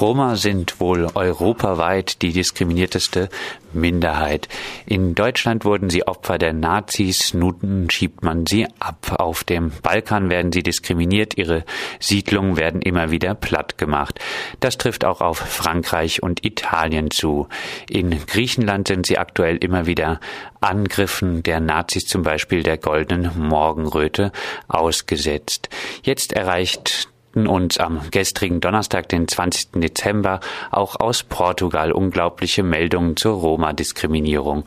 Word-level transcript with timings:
Roma 0.00 0.36
sind 0.36 0.80
wohl 0.80 1.06
europaweit 1.14 2.22
die 2.22 2.32
diskriminierteste 2.32 3.28
Minderheit. 3.72 4.48
In 4.86 5.14
Deutschland 5.14 5.64
wurden 5.64 5.90
sie 5.90 6.06
Opfer 6.06 6.38
der 6.38 6.52
Nazis, 6.52 7.34
nun 7.34 7.88
schiebt 7.90 8.22
man 8.22 8.46
sie 8.46 8.66
ab. 8.78 9.16
Auf 9.18 9.44
dem 9.44 9.72
Balkan 9.82 10.30
werden 10.30 10.52
sie 10.52 10.62
diskriminiert, 10.62 11.36
ihre 11.36 11.64
Siedlungen 12.00 12.56
werden 12.56 12.82
immer 12.82 13.10
wieder 13.10 13.34
platt 13.34 13.78
gemacht. 13.78 14.18
Das 14.60 14.78
trifft 14.78 15.04
auch 15.04 15.20
auf 15.20 15.38
Frankreich 15.38 16.22
und 16.22 16.44
Italien 16.44 17.10
zu. 17.10 17.48
In 17.88 18.10
Griechenland 18.26 18.88
sind 18.88 19.06
sie 19.06 19.18
aktuell 19.18 19.56
immer 19.56 19.86
wieder 19.86 20.20
Angriffen 20.60 21.42
der 21.42 21.60
Nazis, 21.60 22.06
zum 22.06 22.22
Beispiel 22.22 22.62
der 22.62 22.78
goldenen 22.78 23.48
Morgenröte, 23.48 24.32
ausgesetzt. 24.68 25.68
Jetzt 26.02 26.32
erreicht 26.32 27.08
uns 27.34 27.78
am 27.78 28.00
gestrigen 28.10 28.60
Donnerstag, 28.60 29.08
den 29.08 29.28
20. 29.28 29.80
Dezember, 29.80 30.40
auch 30.70 30.98
aus 31.00 31.22
Portugal 31.22 31.92
unglaubliche 31.92 32.62
Meldungen 32.62 33.16
zur 33.16 33.34
Roma-Diskriminierung. 33.34 34.64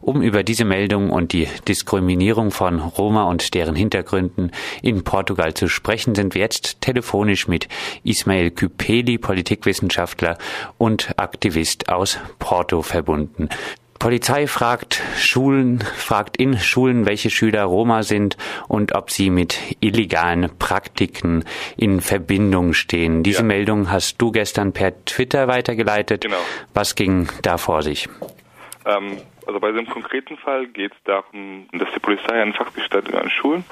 Um 0.00 0.22
über 0.22 0.42
diese 0.42 0.64
Meldung 0.64 1.10
und 1.10 1.32
die 1.32 1.48
Diskriminierung 1.66 2.50
von 2.50 2.80
Roma 2.80 3.24
und 3.24 3.54
deren 3.54 3.74
Hintergründen 3.74 4.52
in 4.82 5.04
Portugal 5.04 5.54
zu 5.54 5.68
sprechen, 5.68 6.14
sind 6.14 6.34
wir 6.34 6.42
jetzt 6.42 6.80
telefonisch 6.80 7.48
mit 7.48 7.68
Ismael 8.04 8.50
Küpeli, 8.50 9.18
Politikwissenschaftler 9.18 10.38
und 10.78 11.14
Aktivist 11.16 11.88
aus 11.88 12.18
Porto 12.38 12.82
verbunden. 12.82 13.48
Polizei 14.00 14.46
fragt 14.46 15.02
Schulen, 15.18 15.80
fragt 15.80 16.38
in 16.38 16.58
Schulen, 16.58 17.04
welche 17.04 17.28
Schüler 17.28 17.64
Roma 17.64 18.02
sind 18.02 18.38
und 18.66 18.94
ob 18.94 19.10
sie 19.10 19.28
mit 19.28 19.76
illegalen 19.80 20.48
Praktiken 20.58 21.44
in 21.76 22.00
Verbindung 22.00 22.72
stehen. 22.72 23.22
Diese 23.22 23.40
ja. 23.40 23.44
Meldung 23.44 23.90
hast 23.90 24.16
du 24.16 24.32
gestern 24.32 24.72
per 24.72 25.04
Twitter 25.04 25.48
weitergeleitet. 25.48 26.22
Genau. 26.22 26.38
Was 26.72 26.94
ging 26.94 27.28
da 27.42 27.58
vor 27.58 27.82
sich? 27.82 28.08
Ähm, 28.86 29.18
also 29.46 29.60
bei 29.60 29.70
diesem 29.70 29.86
konkreten 29.86 30.38
Fall 30.38 30.66
geht 30.68 30.92
es 30.92 30.98
darum, 31.04 31.68
dass 31.72 31.90
die 31.94 32.00
Polizei 32.00 32.40
einen 32.40 32.54
Fachgestellten 32.54 33.14
an 33.14 33.28
Schulen 33.28 33.64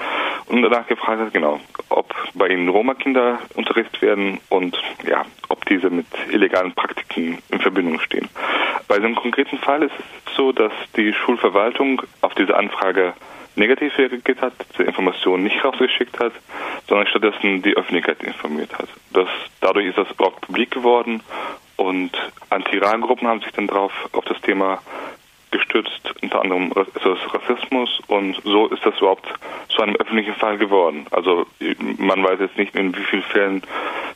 und 0.49 0.63
danach 0.63 0.87
gefragt 0.87 1.21
hat, 1.21 1.33
genau, 1.33 1.61
ob 1.89 2.15
bei 2.35 2.49
ihnen 2.49 2.69
Roma-Kinder 2.69 3.39
unterrichtet 3.55 4.01
werden 4.03 4.41
und 4.49 4.81
ja, 5.07 5.25
ob 5.49 5.65
diese 5.67 5.91
mit 5.91 6.07
illegalen 6.31 6.73
Praktiken 6.73 7.39
in 7.51 7.61
Verbindung 7.61 8.01
stehen. 8.01 8.29
Bei 8.89 8.97
diesem 8.97 9.15
konkreten 9.15 9.59
Fall 9.59 9.83
ist 9.83 9.93
es 9.99 10.35
so, 10.35 10.53
dass 10.53 10.73
die 10.97 11.13
Schulverwaltung 11.13 12.03
auf 12.23 12.35
diese 12.35 12.57
Anfrage 12.57 13.13
negativ 13.57 13.99
reagiert 13.99 14.41
hat, 14.41 14.55
die 14.79 14.85
Informationen 14.85 15.43
nicht 15.43 15.63
rausgeschickt 15.65 16.19
hat, 16.21 16.33
sondern 16.87 17.07
stattdessen 17.09 17.61
die 17.63 17.77
Öffentlichkeit 17.77 18.23
informiert 18.23 18.73
hat. 18.79 18.89
Das, 19.13 19.29
dadurch 19.61 19.87
ist 19.87 19.99
das 19.99 20.11
überhaupt 20.11 20.41
publik 20.43 20.71
geworden 20.71 21.23
und 21.77 22.11
Anti-Iran-Gruppen 22.51 23.29
haben 23.29 23.41
sich 23.41 23.53
dann 23.53 23.67
drauf 23.67 23.93
auf 24.13 24.25
das 24.25 24.41
Thema 24.41 24.81
gestützt, 25.51 26.15
unter 26.23 26.43
anderem 26.43 26.73
ist 26.73 27.05
das 27.05 27.19
Rassismus 27.35 28.01
und 28.07 28.41
so 28.45 28.67
ist 28.69 28.85
das 28.85 28.99
überhaupt 28.99 29.27
zu 29.69 29.83
einem 29.83 29.97
öffentlichen 29.97 30.35
Fall 30.35 30.59
geworden. 30.59 31.07
Also 31.11 31.47
man 31.99 32.23
weiß 32.23 32.41
jetzt 32.41 32.59
nicht, 32.59 32.75
in 32.75 32.97
wie 32.97 33.05
vielen 33.05 33.23
Fällen 33.23 33.63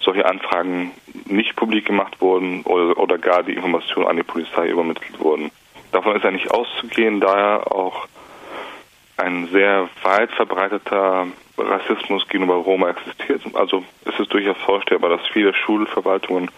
solche 0.01 0.27
Anfragen 0.27 0.93
nicht 1.27 1.57
publik 1.57 1.87
gemacht 1.87 2.21
wurden 2.21 2.63
oder, 2.63 2.99
oder 2.99 3.19
gar 3.19 3.43
die 3.43 3.55
Informationen 3.55 4.07
an 4.07 4.17
die 4.17 4.23
Polizei 4.23 4.69
übermittelt 4.69 5.19
wurden. 5.21 5.51
Davon 5.93 6.17
ist 6.17 6.25
ja 6.25 6.31
nicht 6.31 6.51
auszugehen, 6.51 7.21
da 7.21 7.39
ja 7.39 7.67
auch 7.67 8.07
ein 9.17 9.49
sehr 9.53 9.89
weit 10.03 10.33
verbreiteter 10.33 11.27
Rassismus 11.59 12.27
gegenüber 12.29 12.55
Roma 12.55 12.91
existiert. 12.91 13.43
Also 13.55 13.85
es 14.05 14.19
ist 14.19 14.33
durchaus 14.33 14.57
vorstellbar, 14.59 15.11
dass 15.11 15.27
viele 15.29 15.55
Schulverwaltungen 15.55 16.51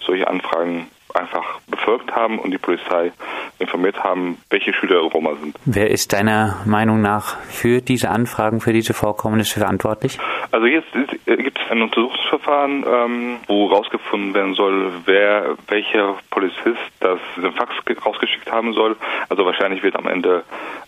solche 0.00 0.26
Anfragen 0.28 0.88
einfach 1.14 1.60
befolgt 1.66 2.14
haben 2.14 2.38
und 2.38 2.50
die 2.50 2.58
Polizei 2.58 3.12
informiert 3.60 4.02
haben, 4.02 4.38
welche 4.50 4.72
Schüler 4.72 4.98
Roma 5.00 5.34
sind. 5.40 5.56
Wer 5.64 5.90
ist 5.90 6.12
deiner 6.12 6.56
Meinung 6.64 7.00
nach 7.00 7.38
für 7.40 7.80
diese 7.80 8.10
Anfragen, 8.10 8.60
für 8.60 8.72
diese 8.72 8.94
Vorkommnisse 8.94 9.60
verantwortlich? 9.60 10.18
Also 10.50 10.66
jetzt 10.66 10.88
äh, 11.26 11.36
gibt 11.36 11.58
es 11.58 11.70
ein 11.70 11.82
Untersuchungsverfahren, 11.82 12.84
ähm, 12.86 13.36
wo 13.46 13.66
rausgefunden 13.66 14.34
werden 14.34 14.54
soll, 14.54 14.92
wer 15.04 15.56
welcher 15.68 16.16
Polizist 16.30 16.80
das 17.00 17.18
diesen 17.36 17.52
Fax 17.52 17.74
rausgeschickt 18.04 18.50
haben 18.50 18.72
soll. 18.72 18.96
Also 19.28 19.44
wahrscheinlich 19.44 19.82
wird 19.82 19.96
am 19.96 20.06
Ende 20.06 20.44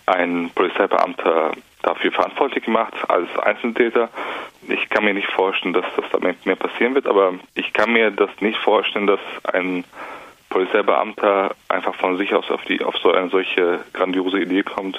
ein 0.07 0.51
Polizeibeamter 0.55 1.53
dafür 1.83 2.13
verantwortlich 2.13 2.65
gemacht 2.65 2.95
als 3.09 3.29
Einzeltäter. 3.39 4.09
Ich 4.69 4.89
kann 4.89 5.05
mir 5.05 5.15
nicht 5.15 5.31
vorstellen, 5.31 5.75
dass 5.75 5.85
das 5.97 6.05
damit 6.13 6.47
mehr 6.47 6.57
passieren 6.57 6.95
wird, 6.95 7.07
aber 7.07 7.35
ich 7.55 7.73
kann 7.73 7.93
mir 7.93 8.11
das 8.11 8.31
nicht 8.41 8.59
vorstellen, 8.59 9.07
dass 9.07 9.21
ein 9.53 9.85
Polizeibeamter 10.53 11.55
einfach 11.69 11.95
von 11.95 12.19
sich 12.19 12.35
aus 12.35 12.51
auf, 12.51 12.63
die, 12.65 12.85
auf 12.85 12.95
so 12.99 13.11
eine 13.11 13.31
solche 13.31 13.81
grandiose 13.95 14.39
Idee 14.39 14.63
kommt 14.63 14.99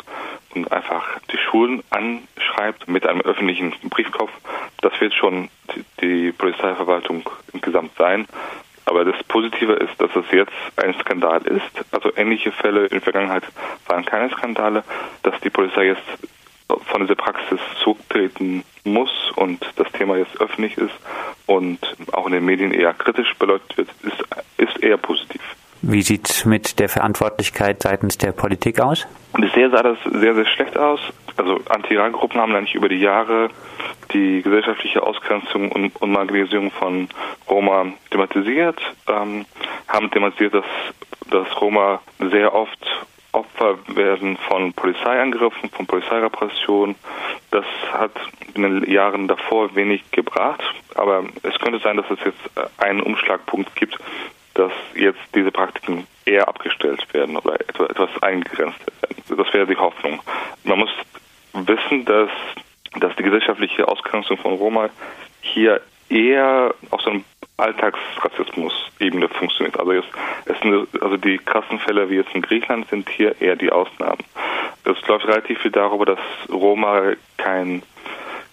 und 0.55 0.71
einfach 0.71 1.19
die 1.31 1.37
Schulen 1.37 1.83
anschreibt 1.91 2.87
mit 2.87 3.05
einem 3.05 3.21
öffentlichen 3.21 3.71
Briefkopf. 3.91 4.31
Das 4.81 4.99
wird 4.99 5.13
schon 5.13 5.49
die 6.01 6.31
Polizeiverwaltung 6.31 7.29
insgesamt 7.53 7.91
sein. 7.99 8.25
Aber 8.85 9.05
das 9.05 9.23
Positive 9.25 9.73
ist, 9.73 10.01
dass 10.01 10.15
es 10.15 10.25
jetzt 10.31 10.51
ein 10.75 10.95
Skandal 10.99 11.43
ist. 11.43 11.85
Also 11.91 12.11
ähnliche 12.17 12.51
Fälle 12.51 12.85
in 12.85 12.89
der 12.89 13.01
Vergangenheit 13.01 13.43
waren 13.85 14.05
keine 14.05 14.31
Skandale, 14.31 14.83
dass 15.21 15.39
die 15.41 15.51
Polizei 15.51 15.85
jetzt 15.85 16.01
von 16.93 17.01
dieser 17.01 17.15
Praxis 17.15 17.59
zurücktreten 17.81 18.63
muss 18.83 19.31
und 19.35 19.65
das 19.77 19.91
Thema 19.93 20.15
jetzt 20.15 20.39
öffentlich 20.39 20.77
ist 20.77 20.93
und 21.47 21.79
auch 22.11 22.27
in 22.27 22.33
den 22.33 22.45
Medien 22.45 22.71
eher 22.71 22.93
kritisch 22.93 23.33
beleuchtet 23.39 23.77
wird, 23.77 23.89
ist, 24.03 24.23
ist 24.57 24.83
eher 24.83 24.97
positiv. 24.97 25.41
Wie 25.81 26.03
sieht 26.03 26.29
es 26.29 26.45
mit 26.45 26.79
der 26.79 26.89
Verantwortlichkeit 26.89 27.81
seitens 27.81 28.19
der 28.19 28.31
Politik 28.31 28.79
aus? 28.79 29.07
Bisher 29.33 29.71
sah 29.71 29.81
das 29.81 29.97
sehr, 30.03 30.35
sehr 30.35 30.45
schlecht 30.45 30.77
aus. 30.77 30.99
Also 31.35 31.61
Anti-Iran-Gruppen 31.67 32.39
haben 32.39 32.55
eigentlich 32.55 32.75
über 32.75 32.89
die 32.89 32.99
Jahre 32.99 33.49
die 34.13 34.43
gesellschaftliche 34.43 35.01
Ausgrenzung 35.01 35.71
und, 35.71 35.99
Marginalisierung 35.99 36.69
von 36.69 37.09
Roma 37.49 37.87
thematisiert, 38.11 38.79
ähm, 39.07 39.45
haben 39.87 40.11
thematisiert, 40.11 40.53
dass, 40.53 40.65
dass 41.31 41.59
Roma 41.59 42.01
sehr 42.19 42.53
oft 42.53 42.77
Opfer 43.53 43.77
werden 43.95 44.37
von 44.37 44.73
Polizeiangriffen, 44.73 45.69
von 45.69 45.85
Polizeirepression. 45.85 46.95
Das 47.51 47.65
hat 47.91 48.11
in 48.53 48.63
den 48.63 48.91
Jahren 48.91 49.27
davor 49.27 49.75
wenig 49.75 50.09
gebracht, 50.11 50.63
aber 50.95 51.25
es 51.43 51.57
könnte 51.59 51.79
sein, 51.79 51.97
dass 51.97 52.09
es 52.09 52.19
jetzt 52.25 52.81
einen 52.81 53.01
Umschlagpunkt 53.01 53.75
gibt, 53.75 53.97
dass 54.53 54.71
jetzt 54.95 55.19
diese 55.35 55.51
Praktiken 55.51 56.07
eher 56.25 56.47
abgestellt 56.47 57.05
werden 57.13 57.37
oder 57.37 57.59
etwas 57.59 58.09
eingegrenzt 58.21 58.79
werden. 59.01 59.43
Das 59.43 59.53
wäre 59.53 59.67
die 59.67 59.77
Hoffnung. 59.77 60.21
Man 60.63 60.79
muss 60.79 60.91
wissen, 61.53 62.05
dass, 62.05 62.29
dass 62.99 63.15
die 63.15 63.23
gesellschaftliche 63.23 63.87
Ausgrenzung 63.87 64.37
von 64.37 64.53
Roma 64.53 64.89
hier 65.41 65.81
eher 66.09 66.73
auf 66.91 67.01
so 67.01 67.09
einem 67.09 67.23
Alltagsrassismus-Ebene 67.57 69.29
funktioniert. 69.29 69.79
Also, 69.79 69.93
jetzt, 69.93 70.09
es 70.45 70.59
sind, 70.59 70.87
also 71.01 71.17
die 71.17 71.37
krassen 71.37 71.79
Fälle 71.79 72.09
wie 72.09 72.15
jetzt 72.15 72.33
in 72.33 72.41
Griechenland 72.41 72.89
sind 72.89 73.09
hier 73.09 73.39
eher 73.41 73.55
die 73.55 73.71
Ausnahmen. 73.71 74.19
Es 74.83 75.07
läuft 75.07 75.27
relativ 75.27 75.59
viel 75.59 75.71
darüber, 75.71 76.05
dass 76.05 76.19
Roma 76.49 77.13
kein 77.37 77.83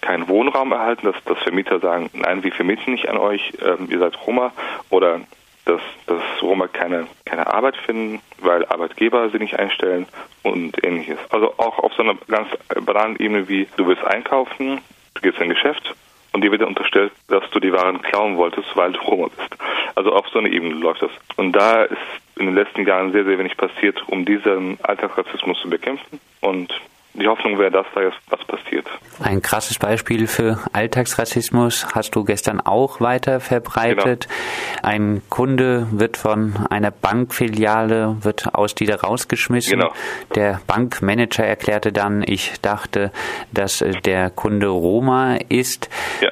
keinen 0.01 0.29
Wohnraum 0.29 0.73
erhalten, 0.73 1.07
dass, 1.07 1.23
dass 1.25 1.39
Vermieter 1.41 1.79
sagen, 1.79 2.11
nein, 2.15 2.43
wir 2.43 2.53
vermieten 2.53 2.93
nicht 2.93 3.09
an 3.09 3.19
euch, 3.19 3.53
ähm, 3.63 3.89
ihr 3.91 3.99
seid 3.99 4.19
Roma 4.27 4.53
oder 4.89 5.21
dass, 5.67 5.81
dass 6.07 6.23
Roma 6.43 6.69
keine, 6.69 7.07
keine 7.25 7.47
Arbeit 7.47 7.77
finden, 7.77 8.21
weil 8.39 8.65
Arbeitgeber 8.67 9.29
sie 9.31 9.39
nicht 9.39 9.59
einstellen 9.59 10.07
und 10.43 10.83
ähnliches. 10.83 11.19
Also 11.31 11.55
auch 11.59 11.79
auf 11.79 11.93
so 11.95 12.03
einer 12.03 12.15
ganz 12.29 12.49
banalen 12.85 13.17
Ebene 13.17 13.49
wie 13.49 13.69
du 13.77 13.87
willst 13.87 14.05
einkaufen, 14.05 14.81
du 15.15 15.21
gehst 15.21 15.37
in 15.37 15.45
ein 15.45 15.51
Geschäft 15.51 15.95
und 16.33 16.43
dir 16.43 16.51
wird 16.51 16.63
unterstellt, 16.63 17.13
dass 17.29 17.49
du 17.51 17.61
die 17.61 17.73
Waren 17.73 18.03
klauen 18.03 18.37
wolltest, 18.37 18.69
weil 18.77 18.93
du 18.93 19.01
Roma 19.01 19.29
bist. 19.37 19.57
Also 19.95 20.13
auf 20.13 20.29
so 20.29 20.39
einer 20.39 20.51
Ebene 20.51 20.75
läuft 20.75 21.03
das. 21.03 21.11
Und 21.37 21.53
da 21.53 21.83
ist 21.83 21.99
in 22.37 22.47
den 22.47 22.55
letzten 22.55 22.87
Jahren 22.87 23.13
sehr, 23.13 23.25
sehr 23.25 23.39
wenig 23.39 23.57
passiert, 23.57 24.03
um 24.09 24.25
diesen 24.25 24.79
Alltagsrassismus 24.83 25.61
zu 25.61 25.69
bekämpfen. 25.69 26.21
Und 26.41 26.73
die 27.15 27.27
Hoffnung 27.27 27.59
wäre, 27.59 27.71
dass 27.71 27.87
da 27.95 28.03
jetzt 28.03 28.19
was 28.29 28.45
passiert. 28.45 28.87
Ein 29.23 29.43
krasses 29.43 29.79
Beispiel 29.79 30.27
für 30.27 30.61
Alltagsrassismus 30.73 31.87
hast 31.95 32.15
du 32.15 32.25
gestern 32.25 32.61
auch 32.61 33.01
weiter 33.01 33.41
verbreitet. 33.41 34.29
Genau. 34.29 34.89
Ein 34.89 35.23
Kunde 35.29 35.89
wird 35.91 36.17
von 36.17 36.55
einer 36.71 36.91
Bankfiliale, 36.91 38.17
wird 38.21 38.55
aus 38.55 38.75
dieser 38.75 39.01
rausgeschmissen. 39.01 39.79
Genau. 39.79 39.93
Der 40.35 40.61
Bankmanager 40.67 41.45
erklärte 41.45 41.93
dann, 41.93 42.23
ich 42.25 42.61
dachte, 42.63 43.13
dass 43.53 43.85
der 44.05 44.31
Kunde 44.31 44.69
Roma 44.69 45.37
ist. 45.49 45.89
Ja. 46.21 46.31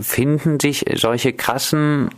Finden 0.00 0.60
sich 0.60 0.86
solche 0.94 1.32
krassen 1.32 2.10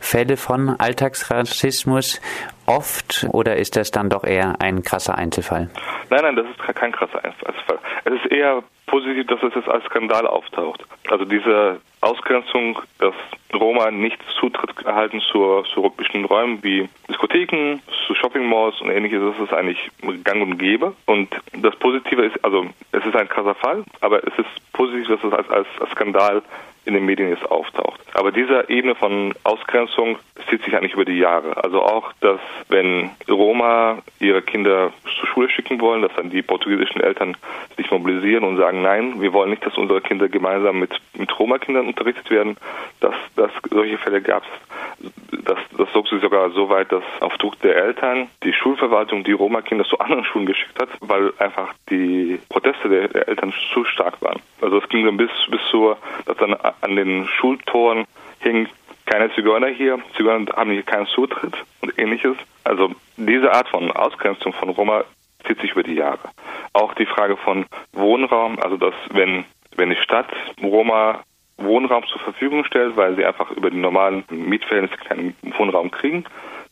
Fälle 0.00 0.36
von 0.36 0.68
Alltagsrassismus 0.78 2.20
oft 2.66 3.26
oder 3.32 3.56
ist 3.56 3.76
das 3.76 3.90
dann 3.90 4.08
doch 4.08 4.24
eher 4.24 4.60
ein 4.60 4.82
krasser 4.82 5.16
Einzelfall? 5.16 5.70
Nein, 6.10 6.20
nein, 6.22 6.36
das 6.36 6.46
ist 6.46 6.58
kein 6.76 6.92
krasser 6.92 7.24
Einzelfall. 7.24 7.78
Es 8.04 8.12
ist 8.14 8.26
eher 8.32 8.62
positiv, 8.86 9.26
dass 9.26 9.42
es 9.42 9.54
jetzt 9.54 9.68
als 9.68 9.84
Skandal 9.86 10.26
auftaucht. 10.26 10.84
Also 11.10 11.24
diese 11.24 11.80
Ausgrenzung, 12.00 12.78
dass 12.98 13.14
Roma 13.52 13.90
nicht 13.90 14.18
Zutritt 14.38 14.84
erhalten 14.84 15.20
zu, 15.20 15.64
bestimmten 15.96 16.26
Räumen 16.26 16.62
wie 16.62 16.88
Diskotheken, 17.08 17.80
zu 18.06 18.14
Shopping 18.14 18.48
Malls 18.48 18.80
und 18.80 18.90
ähnliches. 18.90 19.20
Das 19.20 19.48
ist 19.48 19.54
eigentlich 19.54 19.90
gang 20.22 20.42
und 20.42 20.58
gäbe. 20.58 20.94
Und 21.06 21.34
das 21.52 21.74
Positive 21.76 22.24
ist, 22.24 22.44
also 22.44 22.66
es 22.92 23.04
ist 23.04 23.16
ein 23.16 23.28
krasser 23.28 23.54
Fall, 23.54 23.84
aber 24.00 24.18
es 24.26 24.38
ist 24.38 24.72
positiv, 24.72 25.08
dass 25.08 25.24
es 25.24 25.32
als, 25.32 25.48
als, 25.50 25.66
als 25.80 25.90
Skandal 25.90 26.42
in 26.84 26.94
den 26.94 27.04
Medien 27.04 27.30
jetzt 27.30 27.50
auftaucht. 27.50 28.00
Aber 28.14 28.32
diese 28.32 28.68
Ebene 28.68 28.94
von 28.94 29.34
Ausgrenzung 29.42 30.18
zieht 30.48 30.62
sich 30.64 30.76
eigentlich 30.76 30.92
über 30.92 31.04
die 31.04 31.18
Jahre. 31.18 31.62
Also 31.62 31.82
auch, 31.82 32.12
dass 32.20 32.40
wenn 32.68 33.10
Roma 33.28 33.98
ihre 34.20 34.42
Kinder 34.42 34.92
zur 35.18 35.26
Schule 35.28 35.48
schicken 35.48 35.80
wollen, 35.80 36.02
dass 36.02 36.14
dann 36.16 36.30
die 36.30 36.42
portugiesischen 36.42 37.00
Eltern 37.00 37.36
sich 37.76 37.90
mobilisieren 37.90 38.44
und 38.44 38.56
sagen, 38.56 38.82
nein, 38.82 39.20
wir 39.20 39.32
wollen 39.32 39.50
nicht, 39.50 39.64
dass 39.64 39.76
unsere 39.76 40.00
Kinder 40.00 40.28
gemeinsam 40.28 40.78
mit, 40.78 40.92
mit 41.16 41.38
Roma-Kindern 41.38 41.86
unterrichtet 41.86 42.30
werden. 42.30 42.56
Dass, 43.00 43.14
dass 43.36 43.50
solche 43.70 43.98
Fälle 43.98 44.20
gab 44.20 44.42
es. 44.42 45.10
Das, 45.44 45.58
das 45.76 45.90
zog 45.92 46.08
sich 46.08 46.20
sogar 46.20 46.50
so 46.50 46.68
weit, 46.68 46.92
dass 46.92 47.02
auf 47.20 47.36
Druck 47.38 47.60
der 47.60 47.76
Eltern 47.76 48.28
die 48.42 48.52
Schulverwaltung 48.52 49.24
die 49.24 49.32
Roma-Kinder 49.32 49.84
zu 49.84 49.98
anderen 49.98 50.24
Schulen 50.24 50.46
geschickt 50.46 50.80
hat, 50.80 50.88
weil 51.00 51.32
einfach 51.38 51.72
die 51.90 52.40
Proteste 52.48 52.88
der, 52.88 53.08
der 53.08 53.28
Eltern 53.28 53.52
zu 53.72 53.84
stark 53.84 54.20
waren. 54.22 54.40
Also 54.60 54.78
es 54.78 54.88
ging 54.88 55.04
dann 55.04 55.16
bis, 55.16 55.30
bis 55.48 55.60
zur, 55.70 55.96
dass 56.26 56.36
dann 56.36 56.54
an 56.54 56.96
den 56.96 57.26
Schultoren 57.26 58.06
hing 58.40 58.68
keine 59.06 59.32
Zigeuner 59.34 59.68
hier, 59.68 59.98
Zigeuner 60.16 60.50
haben 60.56 60.70
hier 60.70 60.82
keinen 60.82 61.06
Zutritt 61.06 61.54
und 61.82 61.98
ähnliches. 61.98 62.36
Also 62.64 62.90
diese 63.16 63.52
Art 63.52 63.68
von 63.68 63.90
Ausgrenzung 63.92 64.52
von 64.54 64.70
Roma 64.70 65.04
zieht 65.46 65.60
sich 65.60 65.72
über 65.72 65.82
die 65.82 65.94
Jahre. 65.94 66.30
Auch 66.72 66.94
die 66.94 67.06
Frage 67.06 67.36
von 67.36 67.66
Wohnraum, 67.92 68.58
also 68.58 68.76
dass 68.76 68.94
wenn, 69.10 69.44
wenn 69.76 69.90
die 69.90 69.96
Stadt 69.96 70.28
Roma 70.62 71.22
Wohnraum 71.58 72.04
zur 72.06 72.20
Verfügung 72.20 72.64
stellt, 72.64 72.96
weil 72.96 73.16
sie 73.16 73.24
einfach 73.24 73.50
über 73.50 73.70
die 73.70 73.78
normalen 73.78 74.24
Mietverhältnisse 74.30 75.02
keinen 75.04 75.36
Wohnraum 75.56 75.90
kriegen, 75.90 76.24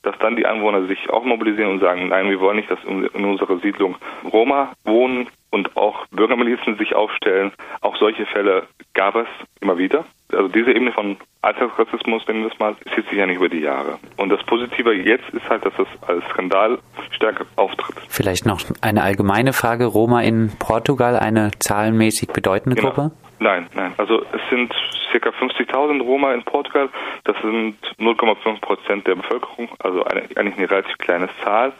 dass 0.02 0.19
dann 0.19 0.37
die 0.37 0.46
Anwohner 0.46 0.87
sich 0.87 1.11
auch 1.11 1.25
mobilisieren 1.25 1.73
und 1.73 1.81
sagen, 1.81 2.08
nein, 2.08 2.29
wir 2.29 2.40
wollen 2.40 2.56
nicht, 2.56 2.70
dass 2.70 2.82
in 2.84 3.06
unserer 3.25 3.58
Siedlung 3.58 3.96
Roma 4.32 4.73
wohnen 4.84 5.29
und 5.52 5.76
auch 5.76 6.06
Bürgermilizen 6.08 6.76
sich 6.78 6.94
aufstellen. 6.94 7.52
Auch 7.82 7.96
solche 7.96 8.26
Fälle 8.26 8.64
gab 8.94 9.14
es 9.14 9.28
immer 9.60 9.78
wieder. 9.78 10.04
Also 10.32 10.49
diese 10.49 10.70
Ebene 10.70 10.93
von 10.93 11.19
Alltagsrassismus, 11.43 12.26
nennen 12.26 12.43
wir 12.43 12.50
es 12.50 12.58
mal, 12.58 12.75
zieht 12.94 13.06
sich 13.08 13.19
ja 13.19 13.26
nicht 13.26 13.37
über 13.37 13.50
die 13.50 13.60
Jahre. 13.60 13.99
Und 14.16 14.31
das 14.31 14.43
Positive 14.44 14.94
jetzt 14.94 15.28
ist 15.31 15.49
halt, 15.49 15.64
dass 15.64 15.75
es 15.78 15.87
als 16.08 16.25
Skandal 16.31 16.78
stärker 17.10 17.44
auftritt. 17.56 17.96
Vielleicht 18.08 18.46
noch 18.46 18.60
eine 18.81 19.02
allgemeine 19.02 19.52
Frage. 19.52 19.84
Roma 19.84 20.22
in 20.22 20.52
Portugal, 20.58 21.16
eine 21.16 21.50
zahlenmäßig 21.58 22.31
bedeutende 22.31 22.76
genau. 22.76 22.90
Gruppe? 22.90 23.10
Nein, 23.38 23.66
nein. 23.75 23.93
Also 23.98 24.22
es 24.32 24.40
sind 24.48 24.72
ca. 25.12 25.28
50.000 25.28 26.00
Roma 26.00 26.32
in 26.32 26.43
Portugal. 26.44 26.88
Das 27.25 27.37
sind 27.43 27.76
0,5 27.98 28.60
Prozent 28.60 29.06
der 29.06 29.16
Bevölkerung, 29.16 29.69
also 29.81 30.05
eine, 30.05 30.22
eigentlich 30.37 30.56
eine 30.56 30.70
relativ 30.70 30.96
kleine 30.96 31.28
Zahl 31.44 31.72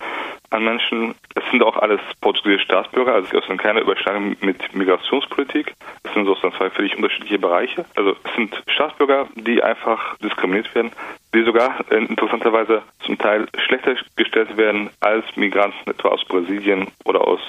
an 0.53 0.65
Menschen. 0.65 1.15
Es 1.35 1.43
sind 1.51 1.63
auch 1.63 1.77
alles 1.77 2.01
portugiesische 2.21 2.65
Staatsbürger, 2.65 3.15
also 3.15 3.29
es 3.37 3.49
ist 3.49 3.59
keine 3.59 3.81
Überschneidung 3.81 4.37
mit 4.41 4.75
Migrationspolitik. 4.75 5.75
Es 6.03 6.13
sind 6.13 6.25
sozusagen 6.27 6.55
zwei 6.57 6.71
völlig 6.71 6.97
unterschiedliche 6.97 7.39
Bereiche. 7.39 7.85
Also 7.97 8.17
es 8.25 8.35
sind 8.37 8.63
Staatsbürger, 8.67 9.29
die 9.35 9.63
einfach 9.63 10.17
diskriminiert 10.19 10.75
werden, 10.75 10.93
die 11.35 11.43
sogar 11.43 11.81
interessanterweise 11.91 12.83
zum 13.05 13.19
Teil 13.19 13.47
schlechter 13.67 13.97
gestellt 14.17 14.57
werden 14.57 14.91
als 15.01 15.25
Migranten 15.37 15.91
etwa 15.91 16.09
aus 16.09 16.25
Brasilien 16.25 16.89
oder 17.05 17.27
aus, 17.27 17.41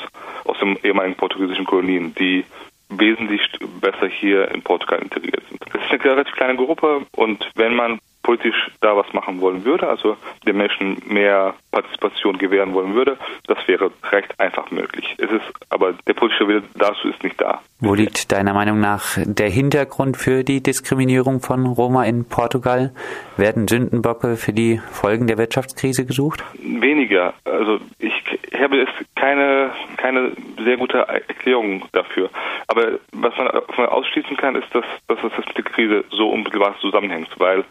aus 0.45 0.57
den 0.59 0.77
ehemaligen 0.83 1.15
portugiesischen 1.15 1.65
Kolonien, 1.65 2.15
die 2.15 2.45
wesentlich 2.89 3.41
besser 3.81 4.07
hier 4.07 4.50
in 4.51 4.61
Portugal 4.61 5.00
integriert 5.01 5.44
sind. 5.50 5.61
Es 5.73 5.81
ist 5.81 5.91
eine 5.91 6.03
relativ 6.11 6.33
kleine 6.35 6.55
Gruppe 6.55 7.05
und 7.15 7.50
wenn 7.55 7.75
man 7.75 8.00
politisch 8.23 8.71
da 8.81 8.95
was 8.95 9.11
machen 9.13 9.41
wollen 9.41 9.65
würde, 9.65 9.87
also 9.87 10.17
den 10.45 10.57
Menschen 10.57 11.01
mehr 11.07 11.53
Partizipation 11.71 12.37
gewähren 12.37 12.73
wollen 12.73 12.95
würde, 12.95 13.17
das 13.47 13.57
wäre 13.67 13.91
recht 14.11 14.39
einfach 14.39 14.71
möglich. 14.71 15.13
Es 15.17 15.29
ist 15.29 15.45
aber 15.69 15.93
der 16.07 16.13
politische 16.13 16.47
Wille 16.47 16.63
dazu 16.75 17.09
ist 17.09 17.23
nicht 17.23 17.39
da. 17.39 17.61
Wo 17.79 17.93
liegt 17.93 18.31
deiner 18.31 18.53
Meinung 18.53 18.79
nach 18.79 19.17
der 19.17 19.49
Hintergrund 19.49 20.17
für 20.17 20.43
die 20.43 20.63
Diskriminierung 20.63 21.41
von 21.41 21.65
Roma 21.65 22.05
in 22.05 22.25
Portugal? 22.25 22.93
Werden 23.37 23.67
Sündenböcke 23.67 24.37
für 24.37 24.53
die 24.53 24.79
Folgen 24.91 25.27
der 25.27 25.37
Wirtschaftskrise 25.37 26.05
gesucht? 26.05 26.43
Weniger. 26.61 27.33
Also 27.43 27.79
ich 27.99 28.13
habe 28.57 28.77
jetzt 28.77 28.93
keine 29.15 29.71
keine 29.97 30.31
sehr 30.63 30.75
gute 30.75 30.97
Erklärung 30.97 31.85
dafür. 31.93 32.29
Aber 32.67 32.99
was 33.13 33.33
man 33.37 33.87
ausschließen 33.87 34.35
kann, 34.35 34.55
ist, 34.55 34.67
dass, 34.75 34.83
dass 35.07 35.19
das 35.21 35.45
mit 35.47 35.57
der 35.57 35.63
Krise 35.63 36.03
so 36.09 36.29
unmittelbar 36.29 36.75
zusammenhängt, 36.79 37.29
weil 37.37 37.63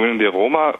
Diskriminierung 0.00 0.18
der 0.18 0.30
Roma 0.30 0.78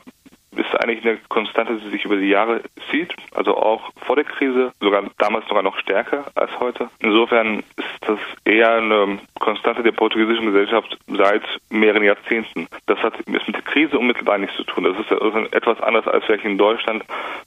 ist 0.57 0.75
eigentlich 0.81 1.05
eine 1.05 1.19
Konstante, 1.29 1.79
die 1.79 1.91
sich 1.91 2.05
über 2.05 2.17
die 2.17 2.29
Jahre 2.29 2.63
zieht, 2.91 3.15
also 3.41 3.57
auch 3.57 3.91
vor 4.05 4.17
der 4.17 4.27
Krise, 4.27 4.73
sogar 4.81 5.03
damals 5.17 5.49
sogar 5.49 5.63
noch 5.63 5.79
stärker 5.79 6.27
als 6.35 6.51
heute. 6.61 6.91
Insofern 6.99 7.61
ist 7.77 7.89
das 8.03 8.19
eher 8.45 8.75
eine 8.75 9.19
Konstante 9.39 9.83
der 9.83 9.93
portugiesischen 9.93 10.45
Gesellschaft 10.45 10.99
seit 11.09 11.43
mehreren 11.71 12.03
Jahrzehnten. 12.03 12.69
Das 12.85 12.99
hat 12.99 13.15
mit 13.27 13.43
der 13.49 13.63
Krise 13.63 13.99
unmittelbar 13.99 14.37
nichts 14.37 14.57
zu 14.57 14.65
tun. 14.65 14.85
Das 14.85 14.99
ist 14.99 15.11
etwas 15.55 15.81
anders 15.81 16.07
als 16.07 16.27
vielleicht 16.27 16.45
in 16.45 16.59
Deutschland, 16.59 17.03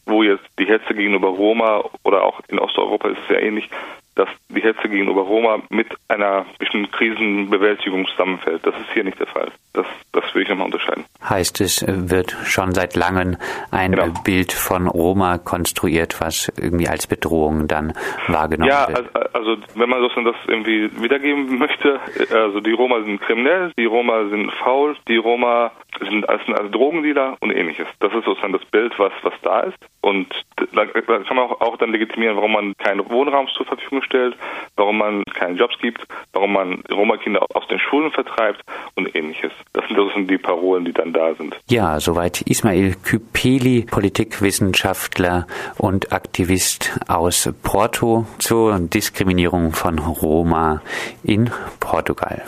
wo 0.08 0.24
jetzt 0.24 0.44
die 0.58 0.66
Hetze 0.66 0.96
gegenüber 0.96 1.28
Roma 1.28 1.84
oder 2.04 2.24
auch 2.24 2.42
in 2.48 2.58
Osteuropa 2.58 3.10
ist 3.10 3.20
es 3.20 3.28
sehr 3.28 3.44
ähnlich, 3.44 3.70
dass 4.16 4.30
die 4.50 4.62
Hetze 4.62 4.90
gegenüber 4.90 5.22
Roma 5.22 5.60
mit 5.70 5.88
einer 6.08 6.46
bestimmten 6.60 6.92
Krisenbewältigung 6.92 8.08
zusammenfällt. 8.08 8.66
Das 8.66 8.76
ist 8.76 8.92
hier 8.94 9.04
nicht 9.04 9.20
der 9.20 9.28
Fall. 9.28 9.52
Das, 9.74 9.88
das 10.12 10.24
will 10.34 10.44
ich 10.44 10.50
nochmal 10.50 10.68
unterscheiden. 10.68 11.06
Heißt 11.28 11.62
es, 11.62 11.84
wird 11.88 12.36
schon 12.46 12.74
seit 12.74 12.96
langem 12.96 13.38
ein 13.72 13.94
genau. 13.94 14.14
Bild 14.24 14.54
von 14.54 14.88
Roma 14.88 15.40
konstruiert, 15.40 15.83
was 16.20 16.52
irgendwie 16.58 16.88
als 16.88 17.08
Bedrohung 17.08 17.68
dann 17.68 17.94
wahrgenommen 18.28 18.70
ja, 18.70 18.88
wird? 18.88 19.10
Ja, 19.14 19.22
also, 19.34 19.52
also, 19.52 19.64
wenn 19.76 19.90
man 19.90 20.02
das 20.26 20.36
irgendwie 20.48 20.90
wiedergeben 21.02 21.58
möchte, 21.58 22.00
also 22.32 22.60
die 22.60 22.72
Roma 22.72 23.04
sind 23.04 23.22
kriminell, 23.22 23.72
die 23.78 23.86
Roma 23.86 24.30
sind 24.30 24.52
faul, 24.54 24.96
die 25.08 25.18
Roma 25.18 25.72
sind 26.00 26.28
als, 26.28 26.42
als 26.48 26.72
Drogendealer 26.72 27.38
und 27.40 27.52
ähnliches. 27.52 27.88
Das 28.00 28.14
ist 28.14 28.26
sozusagen 28.26 28.54
das 28.54 28.66
Bild, 28.66 28.98
was, 28.98 29.12
was 29.24 29.34
da 29.42 29.62
ist. 29.62 29.78
Und 30.04 30.28
da, 30.74 30.86
kann 30.86 31.38
man 31.38 31.50
auch, 31.50 31.78
dann 31.78 31.94
legitimieren, 31.94 32.36
warum 32.36 32.52
man 32.52 32.74
keinen 32.78 33.10
Wohnraum 33.10 33.48
zur 33.56 33.66
Verfügung 33.66 34.02
stellt, 34.04 34.36
warum 34.76 34.98
man 34.98 35.24
keine 35.34 35.56
Jobs 35.56 35.78
gibt, 35.80 36.06
warum 36.34 36.52
man 36.52 36.84
Roma-Kinder 36.92 37.46
aus 37.54 37.66
den 37.70 37.80
Schulen 37.80 38.12
vertreibt 38.12 38.62
und 38.96 39.16
ähnliches. 39.16 39.54
Das 39.72 39.88
sind, 39.88 39.98
das 39.98 40.28
die 40.28 40.38
Parolen, 40.38 40.84
die 40.84 40.92
dann 40.92 41.14
da 41.14 41.34
sind. 41.36 41.58
Ja, 41.70 42.02
soweit 42.02 42.42
Ismail 42.42 42.96
Küpeli, 43.02 43.86
Politikwissenschaftler 43.90 45.48
und 45.78 46.12
Aktivist 46.12 47.00
aus 47.08 47.50
Porto 47.64 48.26
zur 48.40 48.78
Diskriminierung 48.80 49.72
von 49.72 50.00
Roma 50.00 50.82
in 51.24 51.50
Portugal. 51.80 52.44